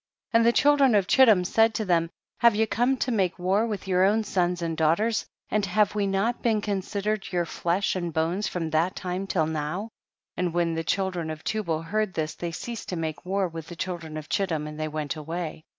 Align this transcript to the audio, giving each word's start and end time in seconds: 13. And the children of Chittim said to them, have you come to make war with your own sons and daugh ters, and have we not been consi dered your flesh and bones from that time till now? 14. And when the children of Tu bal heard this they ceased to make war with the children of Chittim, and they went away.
13. 0.31 0.39
And 0.39 0.47
the 0.47 0.51
children 0.57 0.95
of 0.95 1.05
Chittim 1.05 1.43
said 1.45 1.75
to 1.75 1.85
them, 1.85 2.09
have 2.39 2.55
you 2.55 2.65
come 2.65 2.97
to 2.97 3.11
make 3.11 3.37
war 3.37 3.67
with 3.67 3.87
your 3.87 4.03
own 4.03 4.23
sons 4.23 4.63
and 4.63 4.75
daugh 4.75 4.95
ters, 4.97 5.27
and 5.51 5.63
have 5.67 5.93
we 5.93 6.07
not 6.07 6.41
been 6.41 6.59
consi 6.59 7.03
dered 7.03 7.31
your 7.31 7.45
flesh 7.45 7.95
and 7.95 8.11
bones 8.11 8.47
from 8.47 8.71
that 8.71 8.95
time 8.95 9.27
till 9.27 9.45
now? 9.45 9.91
14. 10.33 10.33
And 10.47 10.53
when 10.55 10.73
the 10.73 10.83
children 10.83 11.29
of 11.29 11.43
Tu 11.43 11.61
bal 11.61 11.83
heard 11.83 12.15
this 12.15 12.33
they 12.33 12.51
ceased 12.51 12.89
to 12.89 12.95
make 12.95 13.23
war 13.27 13.47
with 13.47 13.67
the 13.67 13.75
children 13.75 14.17
of 14.17 14.27
Chittim, 14.27 14.65
and 14.67 14.79
they 14.79 14.87
went 14.87 15.15
away. 15.15 15.65